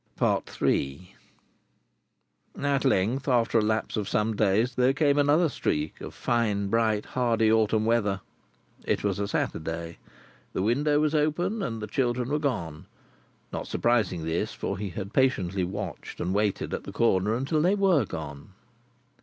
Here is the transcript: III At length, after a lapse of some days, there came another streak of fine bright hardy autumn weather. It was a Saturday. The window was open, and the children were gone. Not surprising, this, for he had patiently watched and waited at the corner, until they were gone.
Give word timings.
III 0.19 1.15
At 2.59 2.83
length, 2.83 3.27
after 3.27 3.59
a 3.59 3.61
lapse 3.61 3.95
of 3.97 4.09
some 4.09 4.35
days, 4.35 4.73
there 4.73 4.93
came 4.93 5.19
another 5.19 5.47
streak 5.47 6.01
of 6.01 6.15
fine 6.15 6.69
bright 6.69 7.05
hardy 7.05 7.51
autumn 7.51 7.85
weather. 7.85 8.21
It 8.83 9.03
was 9.03 9.19
a 9.19 9.27
Saturday. 9.27 9.99
The 10.53 10.63
window 10.63 10.99
was 10.99 11.13
open, 11.13 11.61
and 11.61 11.83
the 11.83 11.85
children 11.85 12.29
were 12.29 12.39
gone. 12.39 12.87
Not 13.53 13.67
surprising, 13.67 14.25
this, 14.25 14.55
for 14.55 14.75
he 14.79 14.89
had 14.89 15.13
patiently 15.13 15.63
watched 15.63 16.19
and 16.19 16.33
waited 16.33 16.73
at 16.73 16.83
the 16.85 16.91
corner, 16.91 17.35
until 17.35 17.61
they 17.61 17.75
were 17.75 18.03
gone. 18.03 18.53